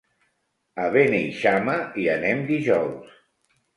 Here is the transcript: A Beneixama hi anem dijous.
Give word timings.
A 0.83 0.87
Beneixama 0.95 1.77
hi 2.03 2.07
anem 2.15 2.43
dijous. 2.51 3.17